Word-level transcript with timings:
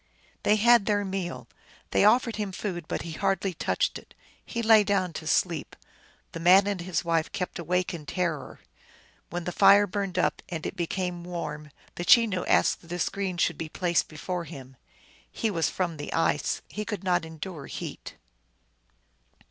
They 0.41 0.55
had 0.55 0.87
their 0.87 1.05
meal; 1.05 1.47
they 1.91 2.03
offered 2.03 2.37
him 2.37 2.51
food, 2.51 2.87
but 2.87 3.03
he 3.03 3.11
hardly 3.11 3.53
touched 3.53 3.99
it. 3.99 4.15
He 4.43 4.63
lay 4.63 4.83
down 4.83 5.13
to 5.13 5.27
sleep. 5.27 5.75
The 6.31 6.39
man 6.39 6.65
and 6.65 6.81
his 6.81 7.05
wife 7.05 7.31
kept 7.31 7.59
awake 7.59 7.93
in 7.93 8.07
terror. 8.07 8.61
When 9.29 9.43
the 9.43 9.51
fire 9.51 9.85
burned 9.85 10.17
up, 10.17 10.41
and 10.49 10.65
it 10.65 10.75
became 10.75 11.23
warm, 11.23 11.69
the 11.93 12.03
Chenoo 12.03 12.43
asked 12.47 12.81
that 12.81 12.91
a 12.91 12.97
screen 12.97 13.37
should 13.37 13.59
be 13.59 13.69
placed 13.69 14.07
befure 14.07 14.45
him. 14.47 14.75
He 15.31 15.51
was 15.51 15.69
from 15.69 15.97
the 15.97 16.11
ice; 16.13 16.63
he 16.67 16.83
could 16.83 17.03
not 17.03 17.23
endure 17.23 17.67
heat. 17.67 18.15